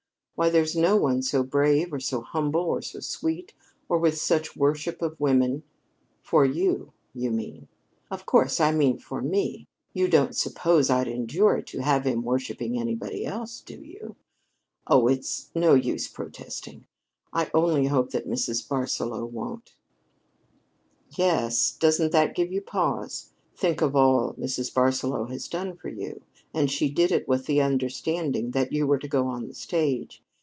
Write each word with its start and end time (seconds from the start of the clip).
Why, 0.33 0.49
there's 0.49 0.75
no 0.75 0.95
one 0.95 1.21
so 1.21 1.43
brave, 1.43 1.93
or 1.93 1.99
so 1.99 2.21
humble, 2.21 2.63
or 2.63 2.81
so 2.81 2.99
sweet, 2.99 3.53
or 3.87 3.99
with 3.99 4.17
such 4.17 4.55
a 4.55 4.57
worship 4.59 4.97
for 4.97 5.15
women" 5.19 5.61
"For 6.23 6.43
you, 6.45 6.93
you 7.13 7.29
mean." 7.29 7.67
"Of 8.09 8.25
course 8.25 8.59
I 8.59 8.71
mean 8.71 8.97
for 8.97 9.21
me. 9.21 9.67
You 9.93 10.07
don't 10.07 10.35
suppose 10.35 10.89
I'd 10.89 11.07
endure 11.07 11.57
it 11.57 11.67
to 11.67 11.81
have 11.83 12.07
him 12.07 12.23
worshiping 12.23 12.75
anybody 12.79 13.23
else, 13.23 13.61
do 13.63 13.83
you? 13.83 14.15
Oh, 14.87 15.07
it's 15.07 15.51
no 15.53 15.75
use 15.75 16.07
protesting. 16.07 16.87
I 17.31 17.51
only 17.53 17.85
hope 17.85 18.09
that 18.09 18.27
Mrs. 18.27 18.67
Barsaloux 18.67 19.27
won't." 19.29 19.75
"Yes, 21.15 21.69
doesn't 21.79 22.13
that 22.13 22.35
give 22.35 22.51
you 22.51 22.61
pause? 22.61 23.29
Think 23.55 23.81
of 23.83 23.95
all 23.95 24.33
Mrs. 24.39 24.73
Barsaloux 24.73 25.25
has 25.29 25.47
done 25.47 25.75
for 25.77 25.89
you; 25.89 26.23
and 26.51 26.71
she 26.71 26.89
did 26.89 27.11
it 27.11 27.27
with 27.27 27.45
the 27.45 27.61
understanding 27.61 28.49
that 28.51 28.73
you 28.73 28.87
were 28.87 28.97
to 28.97 29.07
go 29.07 29.27
on 29.27 29.47
the 29.47 29.53
stage. 29.53 30.23